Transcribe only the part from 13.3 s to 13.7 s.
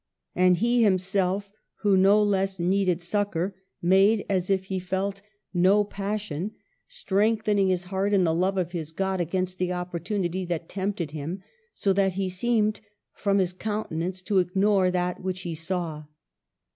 his